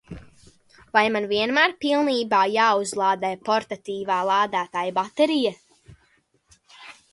Vai 0.97 1.01
man 1.15 1.27
vienmēr 1.33 1.75
pilnībā 1.85 2.39
jāuzlādē 2.55 3.31
portatīvā 3.51 4.19
lādētāja 4.33 4.97
baterija? 4.99 5.55